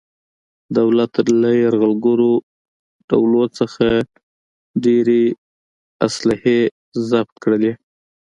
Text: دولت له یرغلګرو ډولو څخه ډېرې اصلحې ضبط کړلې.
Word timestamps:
دولت 0.77 1.13
له 1.41 1.49
یرغلګرو 1.63 2.33
ډولو 3.09 3.43
څخه 3.57 3.85
ډېرې 4.83 5.23
اصلحې 6.07 6.59
ضبط 7.09 7.35
کړلې. 7.43 7.73